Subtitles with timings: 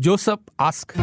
[0.00, 0.94] Joseph ask.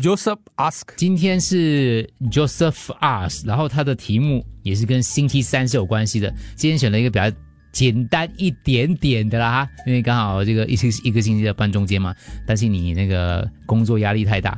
[0.00, 0.82] Joseph ask.
[0.96, 6.32] 今天是 Joseph ask，然后他的题目也是跟星期三是有关系的。
[6.54, 7.36] 今天选了一个比较
[7.72, 12.14] 简单一点点的啦，因为刚好这个一星一个星期的半中间嘛，
[12.46, 14.56] 担心你那个工作压力太大。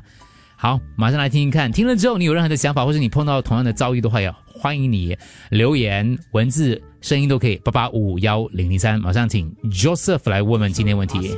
[0.64, 5.14] 好，马上来听听看，听了之后你有任何的想法，或者你碰到同样的遭遇的话，也欢迎你
[5.50, 7.56] 留言、文字、声音都可以。
[7.56, 11.36] 八八五幺零零三，马上请 Joseph 来问问今天问题。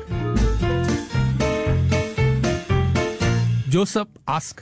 [3.69, 4.59] Joseph ask.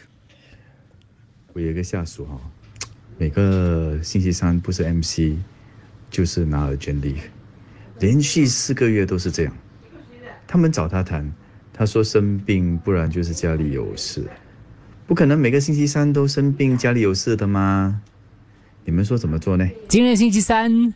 [1.53, 2.41] 我有一个下属哈，
[3.19, 5.37] 每个星期三不是 MC，
[6.09, 7.17] 就是拿了卷利，
[8.01, 9.55] 连续四个月都是这样。
[10.47, 11.31] 他们找他谈，
[11.71, 14.27] 他说生病，不然就是家里有事，
[15.07, 18.01] 不可能每个星期三都生病，家里有事的吗？
[18.87, 19.69] 你们说怎么做呢？
[19.87, 20.95] 今天星期三，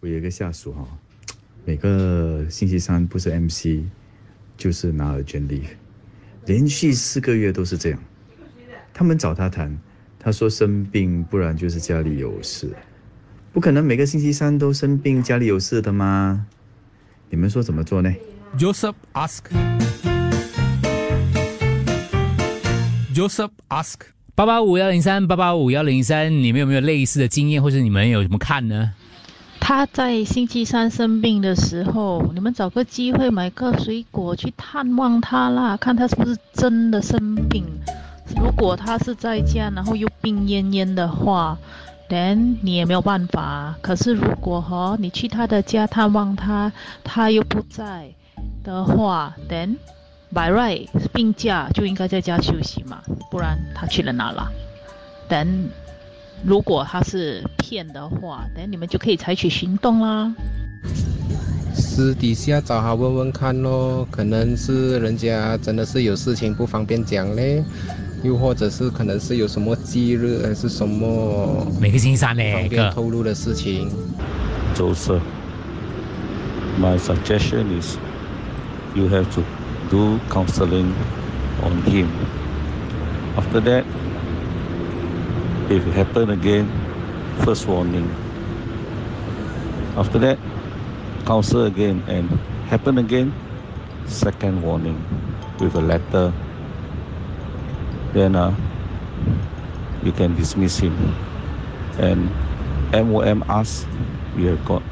[0.00, 0.88] 我有一个下属哈，
[1.66, 3.84] 每个星期三不是 MC，
[4.56, 5.64] 就是拿了卷利，
[6.46, 7.98] 连续四个月都是这样。
[8.94, 9.78] 他们找他谈，
[10.18, 12.74] 他说生病，不然就是家里有事，
[13.52, 16.46] 不可能每个星期三都生病，家里有事的吗？
[17.28, 18.10] 你们说怎么做呢
[18.56, 19.42] ？Joseph ask.
[23.14, 24.00] Joseph ask.
[24.34, 28.90] 八八五幺零三八八五幺零三，你们有没有类似的经验，或者你们有什么看呢？
[29.60, 37.64] 他在星期三生病的时候，你们找个机会买个水果去探望他啦，看他是不是真的生病。
[38.36, 41.56] 如果他是在家，然后又病恹恹的话
[42.08, 43.76] ，then 你也没有办法。
[43.80, 46.72] 可是如果哈、你去他的家探望他，
[47.04, 48.12] 他又不在
[48.64, 49.76] 的话，then
[50.34, 54.50] by right 病假就应该在家休息嘛，不然他去了哪啦
[55.28, 55.68] ？then
[56.44, 60.34] 如果他是骗的话，等你们就可以采取行动啦。
[61.72, 67.64] 私底下找他问问看咯，可能是人家真的是有事情不方便讲嘞，
[68.22, 73.90] 又或者是可能是有什么忌日还是什么每个星期三呢方便透露的事情。
[74.74, 75.20] Joseph,
[76.80, 77.96] my suggestion is
[78.94, 79.42] you have to
[79.90, 80.94] do counseling
[81.62, 82.08] on him.
[83.36, 83.84] After that,
[85.70, 86.70] if it happen again,
[87.44, 88.08] first warning.
[89.96, 90.38] After that,
[91.26, 92.28] counsel again and
[92.68, 93.32] happen again,
[94.06, 95.02] second warning
[95.58, 96.32] with a letter.
[98.12, 98.54] Then uh,
[100.02, 100.94] you can dismiss him.
[101.98, 102.30] And
[102.92, 103.86] MOM asks,
[104.36, 104.82] we have got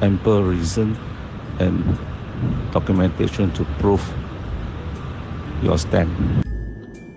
[0.00, 0.96] ample reason
[1.58, 1.82] and
[2.72, 4.00] documentation to prove
[5.62, 6.08] your stand.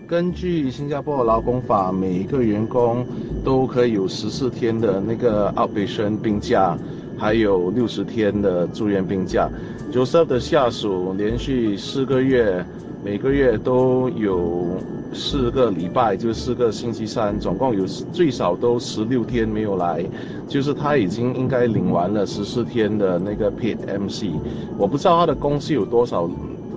[0.08, 3.06] 根据新加坡劳工法，每一个员工
[3.44, 6.76] 都可以有十四天的那个 outpatient 病假，
[7.16, 9.48] 还有六十天的住院病假。
[9.92, 12.66] Joseph 的下属连续四个月，
[13.02, 14.78] 每个月都有
[15.14, 20.04] 四个礼拜，就四个星期三，总共有最少都十六天没有来，
[20.48, 24.36] 就是他已经应该领完了十四天的那个 paid MC。
[24.78, 26.30] 我不知道他的公司有多少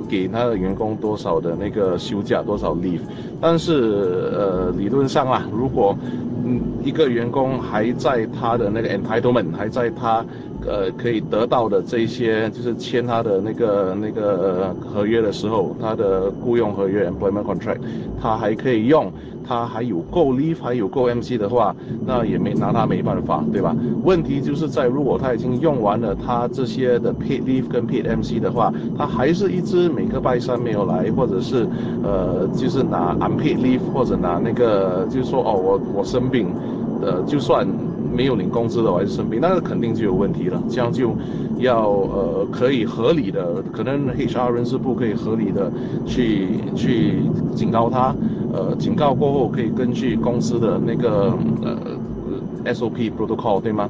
[0.08, 3.00] 给他的员工多少的那个休假，多少 leave，
[3.40, 5.96] 但是呃，理论上啊，如果
[6.44, 10.24] 嗯一个员工还在他的那个 entitlement 还在他
[10.66, 17.78] 呃可以得到的这一些，就是签他的那个那个、合约的时候，他的雇佣合约 employment contract，
[18.20, 19.12] 他还可以用。
[19.44, 21.74] 他还有够 leave，还有够 MC 的话，
[22.06, 23.74] 那也没拿他没办法，对吧？
[24.04, 31.68] 问题就是在如果他已经用完了他这些的 paid leave 跟 paid MC 的话，他还是一直每个拜三没有来，或者是
[32.04, 36.54] 呃就是拿 unpaid leave 或者拿那个就是说哦我我生病，
[37.00, 37.66] 呃就算
[38.14, 41.12] 没有领工资的我还是生病，那肯定就有问题了，这样就
[41.58, 45.70] 要呃可以合理的，可能 HR 人事部可以合理的
[46.06, 47.22] 去去
[47.56, 48.14] 警告他。
[48.54, 53.88] 呃，警告过后可以根据公司的那个呃 SOP protocol 对吗？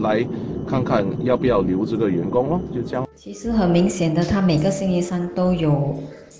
[0.00, 0.24] 来
[0.66, 3.06] 看看要不要留这个员工咯，就这样。
[3.16, 5.94] 其实很明显的，他每个星期三都有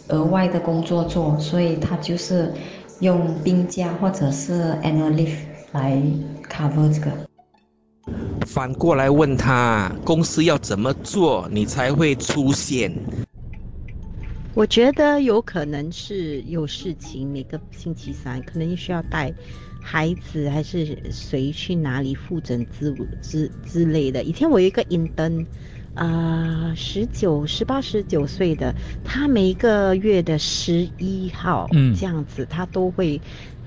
[0.09, 2.53] 额外的工作做，所以他就是
[3.01, 5.37] 用病假或者是 annual leave
[5.73, 6.01] 来
[6.51, 7.11] cover 这个。
[8.47, 12.93] 反过来问他，公司要怎么做你才会出现？
[14.55, 19.33] 我觉得有可能是有事情，每个星期三可能需要带
[19.81, 22.93] 孩子还是谁去哪里复诊之
[23.23, 24.25] 之之类的。
[24.25, 25.47] 以前我有一个 intern，
[25.95, 28.75] 啊，十九、十八、十九岁的，
[29.05, 33.21] 他每个月的十一号，嗯这样子，他都会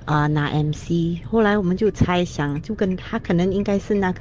[0.04, 1.22] 啊、拿 MC。
[1.24, 4.20] 后来我们就猜想，就跟他可能应该是那个，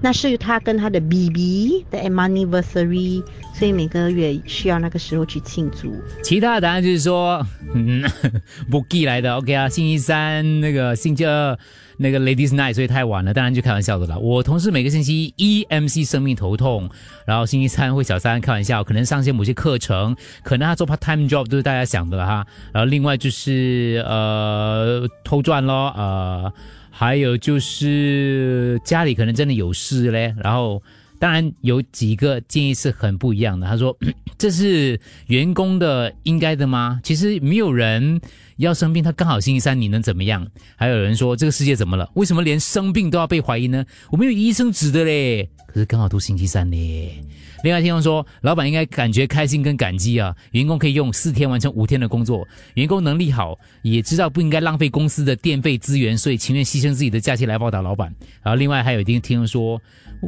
[0.00, 5.94] 那是他跟他的 BB 的 anniversary，所以每个月需要那个时候去庆祝。
[6.22, 8.02] 其他的答案就是说，嗯，
[8.70, 9.34] 不寄来的。
[9.36, 11.58] OK 啊，星期三那个星期二
[11.98, 14.16] 那个 Ladies Night，所以太晚了，当然就开玩笑的啦。
[14.16, 16.88] 我同事每个星期一 MC 生命头痛，
[17.26, 22.46] 然后星期三会小三开玩笑，可能上些某些课程，可能他做 part time job 都是大家想的哈。
[22.72, 26.50] 然后另外就是呃偷赚咯，呃，
[26.90, 30.82] 还有就是家里可能真的有事嘞，然后。
[31.20, 33.66] 当然有几个建议是很不一样的。
[33.66, 33.96] 他说
[34.38, 36.98] ：“这是员工的应该的吗？
[37.04, 38.18] 其实没有人
[38.56, 42.10] 要生病，他刚好星期三，你能怎么样？”还有人说：“这个世界怎么了？
[42.14, 43.84] 为什么连生病都要被怀疑呢？
[44.10, 47.22] 我们有医生指的嘞，可是刚好都星期三嘞。”
[47.62, 58.14] 另外听众说，老板应该感觉开心跟感激啊，员工可以用四天完成五天的工作，员工能力好，也知道不应该浪费公司的电费资源，所以情愿牺牲自己的假期来报答老板。
[58.42, 59.80] 然后另外还有一听听众说。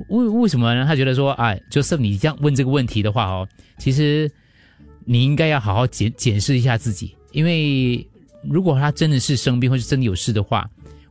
[0.09, 0.87] 为为什么呢？
[0.87, 3.47] 他觉得说，哎，就是你这样问这个问题的话哦，
[3.77, 4.27] 其实
[5.05, 8.09] 你应该要好好检检视一下自己，因为
[8.43, 10.67] 如果他真的是生病或是真的有事的话，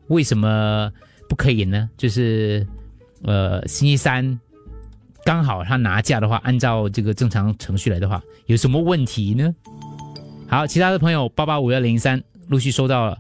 [0.08, 0.92] 为什么
[1.30, 1.88] 不可以呢？
[1.96, 2.66] 就是
[3.22, 4.40] 呃，星期三
[5.24, 9.54] 刚好他拿价的话，按照这个正常程序来的话，有什么问题呢？
[10.48, 13.18] 好，其他的朋友八八五幺零三陆续收到了。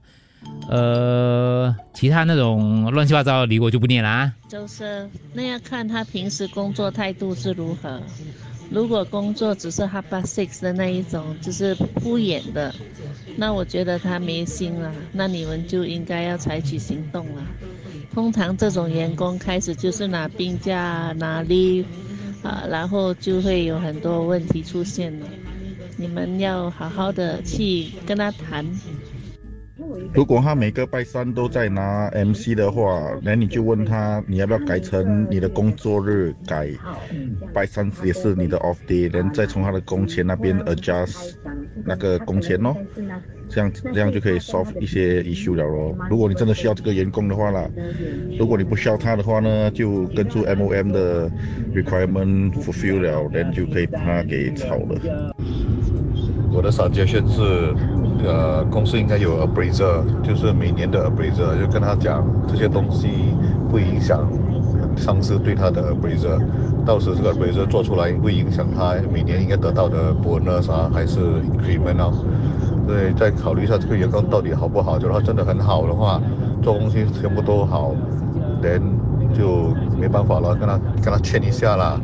[0.69, 4.33] 呃，其他那种乱七八糟的理我就不念了啊。
[4.49, 8.01] 就是那要看他平时工作态度是如何。
[8.71, 12.73] 如果工作只是 half past six 的那一种，就是敷衍的，
[13.35, 14.91] 那我觉得他没心了。
[15.11, 17.43] 那你们就应该要采取行动了。
[18.11, 21.87] 通常这种员工开始就是拿病假、拿例
[22.41, 25.33] 啊，然后就会有很多问题出现了。
[25.95, 28.81] 你们要好好的去跟他谈。
[30.13, 36.69] 如果他每个拜三都在拿 MC 的话，那你就问他，你要不要改成你的工作日改
[37.53, 41.33] 拜三也是你的 off day，然后再从他的工钱那边 adjust
[41.85, 42.75] 那个工钱哦，
[43.49, 45.95] 这样这样就可以 solve 一些 issue 了咯。
[46.09, 47.69] 如果你真的需要这个员工的话啦，
[48.37, 51.29] 如果你不需要他的话呢，就跟住 MOM 的
[51.73, 55.33] requirement fulfill 了，然后就可以把它给炒了。
[56.53, 57.73] 我的 suggestion 是。
[58.25, 63.07] 呃，公司应该有 appraiser，就是每年的 appraiser，就跟他讲这些东西
[63.69, 64.27] 不影响
[64.95, 66.39] 上司对他的 appraiser，
[66.85, 72.11] 到时这个 appraiser 做出来会影响他每年应该得到的 bonus 啊，还是 increment 啊？
[72.87, 74.97] 对，再考虑一下这个员工到底好不好。
[74.97, 76.21] 如果他真的很好的话，
[76.61, 77.93] 做东西全部都好
[78.61, 78.81] 人
[79.33, 81.99] 就没办法了，跟他跟他劝一下啦。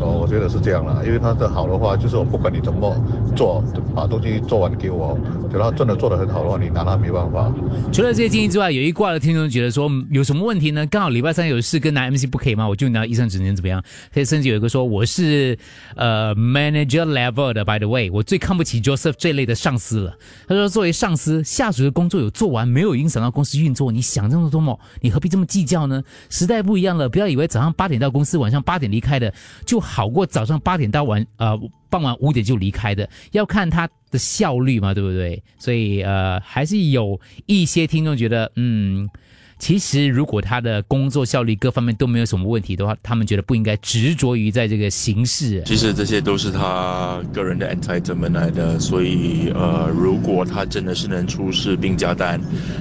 [0.00, 2.92] 哦，我觉得是这样啦，因为他的好的话，就是我不管你怎么
[3.34, 3.62] 做，
[3.94, 5.18] 把东西做完给我。
[5.52, 7.52] 等他真的做得很好的话，你拿他没办法。
[7.92, 10.84] 除了这些建议之外，有一挂的听众觉得说有什么问题呢？
[10.86, 12.68] 刚好礼拜三有事跟拿 MC 不可以吗？
[12.68, 13.82] 我就拿医生指能怎么样？
[14.14, 15.56] 甚至有一个说我是
[15.94, 20.16] 呃 manager level 的，by the way，我最看不起 Joseph 这类的上司了。
[20.48, 24.78] 他说作为上司，下属的工作有做完，没有影响到公司运作，你想这么多么？
[25.00, 26.02] 你何必这么计较呢？
[26.30, 29.32] 时代不一样了，不要以为早上八点到公司，晚上八点离开的
[29.64, 31.56] 就好过早上八点到晚呃。
[31.94, 35.40] 傍晚五点就离开的，要看他的效率嘛，对不对？
[35.60, 39.08] 所以呃，还是有一些听众觉得，嗯。
[39.56, 45.62] 其实，如果他的工作效率各方面都没有什么问题的话，他们觉得不应该执着于在这个形式。
[45.64, 52.38] 其实这些都是他个人的 entitlement 来的，所以呃，如果他真的是能出示病假单，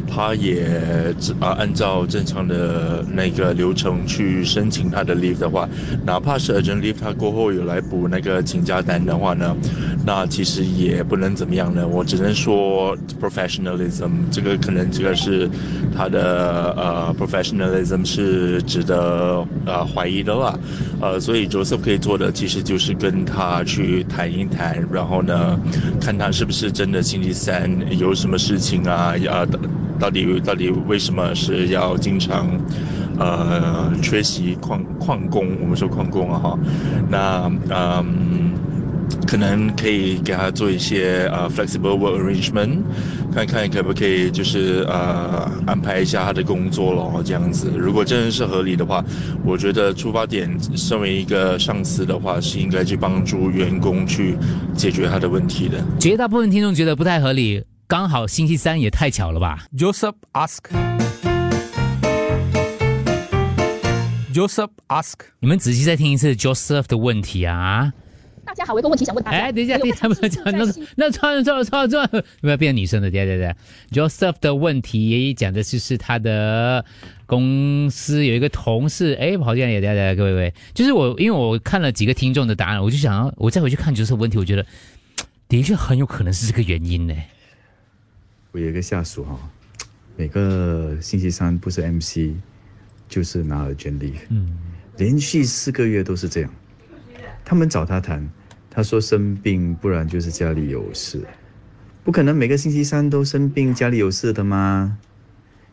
[0.08, 0.68] 他也
[1.40, 5.70] 啊按照正常的那个流程去申请他的 leave 的话，
[6.04, 9.56] 哪怕是 urgent leave，他过后有来补那个请假单的话呢，
[10.06, 11.88] 那其实也不能怎么样呢。
[11.88, 15.50] 我只能说 professionalism，这个可能这个是
[15.96, 16.63] 他的。
[16.72, 20.58] 呃，professionalism 是值得呃怀疑的啦，
[21.02, 25.60] 呃，所以 Jose 可以做的其实就是跟他去谈一谈，然后呢，
[26.00, 29.46] 看他是不是真的星期三有什么事情啊，呃，
[30.00, 32.48] 到底到底为什么是要经常
[33.20, 35.48] 呃缺席旷旷工？
[35.62, 36.60] 我们说旷工啊哈，
[37.10, 38.52] 那嗯。
[39.28, 42.78] 可能可以给他做一些呃 flexible work arrangement，
[43.34, 47.72] 看看可不可以就是呃安排一下他的工作咯，这样子。
[47.76, 49.04] 如果真的是合理的话，
[49.44, 54.38] 我觉得出发点身为一个上司的话，是应该去帮助员工去
[54.76, 55.84] 解决他的问题的。
[56.00, 60.14] 绝大部分听众觉得不太合理，刚好星期三也太巧了吧？Joseph
[64.34, 67.94] ask，Joseph ask，你们仔细再听一次 Joseph 的问题啊。
[68.46, 69.38] 大家好，我有个问题想问大家。
[69.38, 73.56] 哎，等一下，等一下，不要讲那那穿了穿了错了错了，不要变成女生的，对对对。
[73.92, 76.84] Joseph 的问题讲的就是他的
[77.26, 84.66] 公司有一个同事，哎，好像也对对，各位各位，就是我，因为我看了几个听众的答案，我就想要我再回去看 Joseph 问题，我觉得
[85.48, 87.16] 的确很有可能是这个原因呢。
[88.52, 89.40] 我有一个下属哈，
[90.16, 92.36] 每个星期三不是 MC
[93.08, 94.58] 就是拿了捐利，嗯，
[94.98, 96.54] 连续四个月都是这样。
[97.46, 98.28] 他们找他谈，
[98.70, 101.22] 他说生病，不然就是家里有事，
[102.04, 104.98] 不可能每个星期三都生病，家里有事的吗？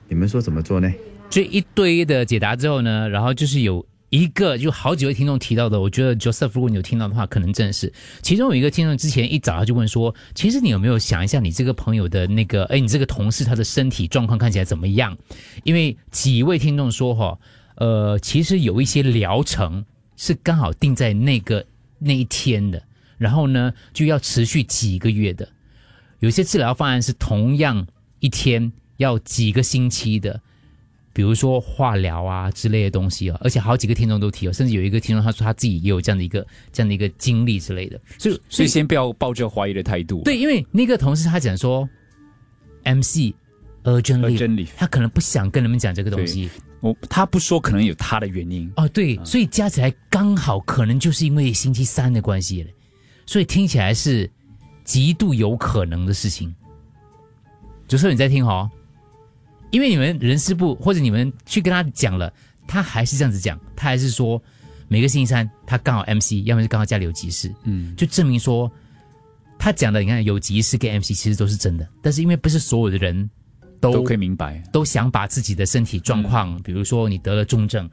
[0.08, 0.92] 你们说怎么做呢？
[1.30, 15.16] 这一堆的解答之后呢，然后就是有一个，就好几位听众提到的，我觉得 Joseph，如果你有听到的话，可能正是其中有一个听众之前一早他就问说，其实你有没有想一下，你这个朋友的那个，哎，你这个同事他的身体状况看起来怎么样？
[15.62, 17.38] 因为几位听众说哈，
[17.76, 19.84] 呃，其实有一些疗程。
[20.20, 21.64] 是刚好定在那个
[21.98, 22.82] 那一天的，
[23.16, 25.48] 然后呢就要持续几个月的。
[26.18, 27.86] 有些治疗方案是同样
[28.18, 30.38] 一天要几个星期的，
[31.14, 33.38] 比如说化疗啊之类的东西啊。
[33.40, 37.98] 而且好几个听众都提了，甚至有一个听众他说他自己也有这样的一个这样的一个经历之类的。
[38.18, 40.20] 所以所以先不要抱着怀疑的态度。
[40.22, 41.88] 对，因为那个同事他讲说
[42.84, 43.32] ，MC
[43.84, 46.50] urgently，他可能不想跟你们讲这个东西。
[46.80, 48.88] 我他不说，可能有他的原因哦。
[48.88, 52.70] 对，所以加起来刚好可能就是因为星期三的关系了，
[53.26, 54.30] 所以听起来是
[54.84, 56.54] 极度有可能的事情。
[57.86, 58.70] 主持人你在听哦，
[59.70, 62.32] 因为你们人事部或者你们去跟他讲了，
[62.66, 64.42] 他还是这样子讲，他还是说
[64.88, 68.70] 每个星期三他刚好 MC，要么是刚好家里有急事，嗯，就证明说
[69.58, 73.28] 他讲的，你看有急事跟 MC 其实都是真的，但是因为不是所有的人。
[73.80, 77.88] 都可以明白，都想把自己的身体状况，比如说你得了重症，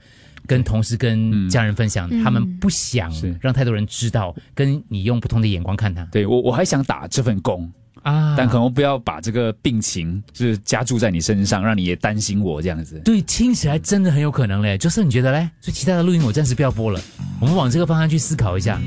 [0.46, 6.06] 跟同事、跟家人分享，他们不想让太多人知道，跟你用不同的眼光看他。
[6.12, 7.72] 对我，我还想打这份工
[8.04, 13.00] 啊，但可能不要把这个病情就是加注在你身上，让你也担心我这样子。
[13.04, 14.78] 对，听起来真的很有可能嘞。
[14.78, 15.50] 就是你觉得嘞？
[15.62, 17.02] 所以其他的录音我暂时不要播了，
[17.40, 18.80] 我们往这个方向去思考一下。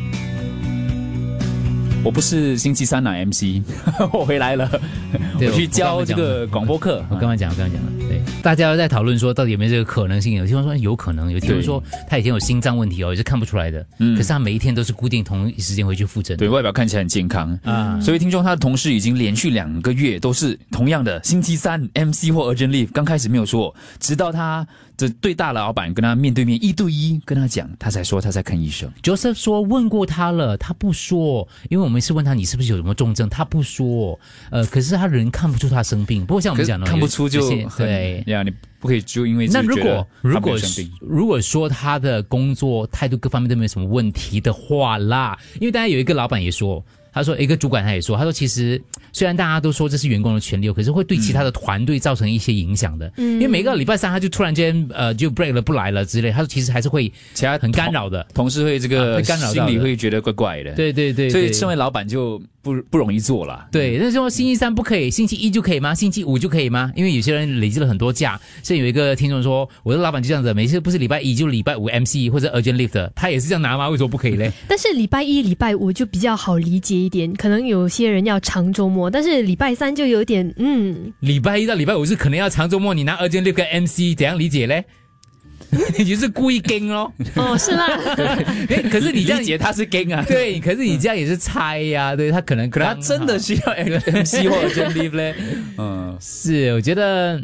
[2.03, 3.63] 我不是星期三拿 MC，
[4.13, 4.69] 我回来了，
[5.39, 7.05] 我去教这个广播课。
[7.11, 10.35] 我刚刚讲，刚刚讲了，对，大家在讨论说到底有没有这个可能性？
[10.35, 13.87] 有听众说有可能，有听众说他以前有心脏问题哦，也是看不出来的。
[13.99, 18.01] 嗯，可是他每一天都是固定同一时间回去复诊，对外表看起来很健康啊。
[18.01, 24.67] 所以听众他的同事已经连续两个月都是同样的星期三 MC 或 urgent leave，刚开始没有说，直到他。
[25.01, 28.87] 这对大老板跟他面对面一对一跟他讲，他才说他在看医生。
[29.03, 34.21] Joseph 说问过他了，他不说，因为我们是问他你是不是有什么重症，他不说。
[34.51, 36.27] 呃，可是他人看不出他生病。
[36.27, 37.41] 不过像我们讲的，看不出就
[37.79, 40.55] 对呀，你不可以就因为那如果如果
[41.01, 46.85] 如果说他的工作态度各方面都没有什么问题的话啦，因为大家有一个老板也说。
[47.13, 48.81] 他说：“一个主管他也说，他说其实
[49.13, 53.13] 虽然大家都说这是员工的权利，可是会对其他的团队造成一些影响的。
[53.17, 60.73] 嗯，因为每个礼拜三他就突然间呃就 break 了不来了之类，他说其实还是会其他很干扰的，同事会这个会干扰，心里会觉得怪怪的。
[60.75, 63.69] 对对对，所以身为老板就不不容易做了。
[63.71, 65.95] 对，那说星期三不可以，星期一就可以吗？
[65.95, 66.91] 星期五就可以吗？
[66.97, 68.41] 因为有些人累积了很多假。
[68.63, 73.89] 像有一个听众说，我的老板就这样子，每次不是礼拜一就礼拜五 MC 或者 urgent leave，他也是这样拿吗？
[73.91, 74.51] 为什么不可以嘞？
[74.67, 77.91] 但是礼拜一、礼拜五就比较好理解一点，可能有。
[77.91, 81.13] 些人要长周末，但是礼拜三就有点嗯。
[81.19, 84.85] 礼拜一到礼拜五是可能要长周末，你拿二间六跟 MC 怎样理解嘞？
[85.99, 87.13] 你就是故意跟咯？
[87.37, 87.85] 哦，是吗？
[88.69, 90.25] 哎，可是你这样理解他是跟啊？
[90.27, 92.17] 对，可是你这样也是猜呀？
[92.17, 95.35] 对他可能可能他真的需要 MC 或者 Leave 嘞？
[95.79, 97.41] 嗯，是，我觉得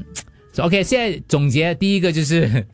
[0.58, 0.82] OK。
[0.82, 2.66] 现在总结第一个就是，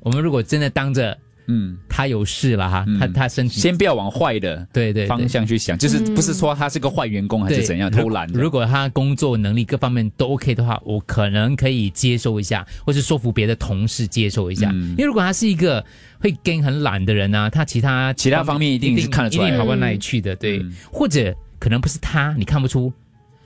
[0.00, 1.16] 我们如果真的当着。
[1.48, 8.26] 嗯，他有事了哈，他他身体先不要往坏的对对方向去想，就是不是说他是个坏员工还是怎样偷懒。
[8.28, 14.70] 如果他工作能力各方面都 OK 的话，我可能可以接受一下，或是说服别的同事接受一下。
[14.70, 15.84] 因为如果他是一个
[16.18, 20.34] 会跟很懒的人呢，他其他其他方面一定是看得出来，一定跑到哪里去的。
[20.36, 22.92] 对，或者可能不是他，你看不出。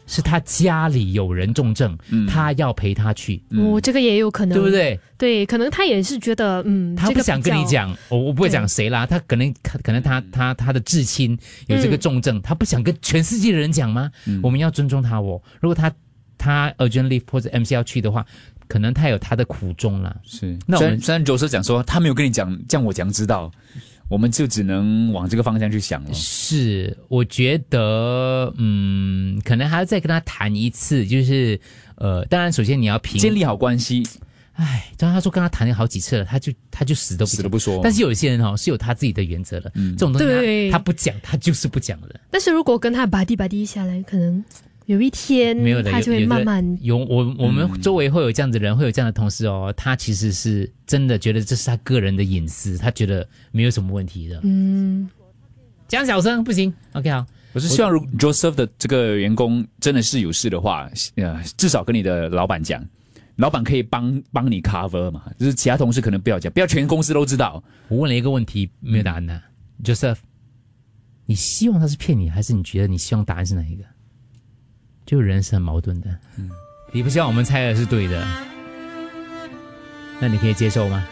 [0.07, 1.97] 是他家里有人重症，
[2.29, 3.43] 他要陪他去。
[3.51, 4.99] 哦，这个也有可能，对不对？
[5.17, 9.07] 对，可能他也是觉得，嗯，他不想跟你讲，我我不会讲谁啦。
[9.07, 14.11] 他可能可能他他他的至亲有这个重症，他不想跟全世界的人讲吗？
[14.43, 15.41] 我们要尊重他哦。
[15.61, 15.93] 如果他
[16.39, 18.25] 他 urgent leave 或者 MC 要去的话，
[18.67, 20.17] 可能他有他的苦衷啦。
[20.25, 23.53] 是，那我们虽然就是讲说他没有跟你讲，这样我怎样知道？
[24.11, 26.13] 我们就只能往这个方向去想了。
[26.13, 31.59] 是，我觉得，嗯，可能还要再跟他谈一次，就是，
[31.95, 34.03] 呃，当然，首先你要平建立好关系，
[34.55, 37.81] 唉，当他说跟他谈了好几次了，他就他就死都不死都不说。
[37.85, 42.19] 但是有一些人哦是有他自己的原则的，嗯这种东西他他不讲，他就是不讲的。
[42.33, 44.45] 但是如果跟他吧唧吧唧下来，可能
[44.91, 54.41] 有一天没有的，他就会慢慢有我我们嗯周围会有这样的人，会有这样的同事哦，他其实是真的觉得这是他个人的隐私，他觉得没有什么问题的。
[54.43, 55.09] 嗯，
[55.87, 57.25] 讲小声不行，OK 好。
[57.53, 62.85] 我是希望，如 Joseph 的这个员工真的是有事的话，呃，至少跟你的老板讲，
[63.37, 67.63] 老板可以帮帮你 cover 嘛，就是其他同事可能不要讲，不要全公司都知道。
[67.87, 69.41] 我问了一个问题，没有答案的、
[69.85, 70.19] Joseph，
[71.27, 73.85] 你希望他是骗你，还是你觉得你希望答案是哪一个？
[75.11, 76.49] 就人是很矛盾的，嗯，
[76.93, 78.25] 你不希望我们猜的是对的，
[80.21, 81.05] 那你可以接受吗？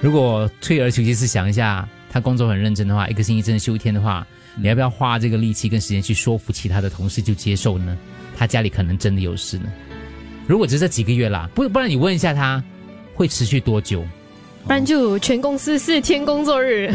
[0.00, 7.94] 如果退而求其次想一下，他工作很认真的话，一个星期真的休一天的话，你要不要花这个力气跟时间去说服其他的同事就接受呢？
[8.38, 9.70] 他家里可能真的有事呢。
[10.46, 12.64] 如果只是这几个月啦，不不然你问一下他
[13.14, 14.02] 会持续多久？
[14.64, 16.90] 不然就全公司四天工作日。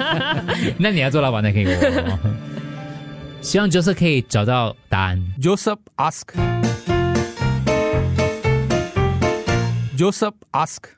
[0.78, 2.18] 那你要做老板的可以我。
[3.42, 5.20] 希望 Joseph 可以找到答案。
[5.40, 6.28] Joseph ask.
[9.96, 10.92] Joseph ask.